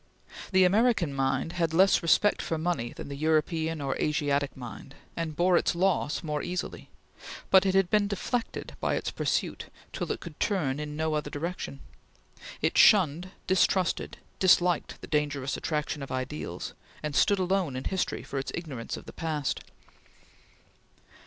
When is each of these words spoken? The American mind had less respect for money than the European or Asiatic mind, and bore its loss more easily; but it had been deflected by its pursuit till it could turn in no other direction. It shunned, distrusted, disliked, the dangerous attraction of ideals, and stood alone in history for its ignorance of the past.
The 0.51 0.63
American 0.63 1.13
mind 1.13 1.51
had 1.53 1.75
less 1.75 2.01
respect 2.01 2.41
for 2.41 2.57
money 2.57 2.91
than 2.91 3.07
the 3.07 3.15
European 3.15 3.79
or 3.81 3.95
Asiatic 4.01 4.57
mind, 4.57 4.95
and 5.15 5.35
bore 5.35 5.57
its 5.57 5.75
loss 5.75 6.23
more 6.23 6.41
easily; 6.41 6.89
but 7.51 7.67
it 7.67 7.75
had 7.75 7.91
been 7.91 8.07
deflected 8.07 8.75
by 8.79 8.95
its 8.95 9.11
pursuit 9.11 9.67
till 9.93 10.11
it 10.11 10.19
could 10.19 10.39
turn 10.39 10.79
in 10.79 10.95
no 10.95 11.13
other 11.13 11.29
direction. 11.29 11.81
It 12.63 12.79
shunned, 12.79 13.29
distrusted, 13.45 14.17
disliked, 14.39 14.99
the 15.01 15.05
dangerous 15.07 15.55
attraction 15.55 16.01
of 16.01 16.11
ideals, 16.11 16.73
and 17.03 17.15
stood 17.15 17.37
alone 17.37 17.75
in 17.75 17.83
history 17.83 18.23
for 18.23 18.39
its 18.39 18.51
ignorance 18.55 18.97
of 18.97 19.05
the 19.05 19.13
past. 19.13 19.59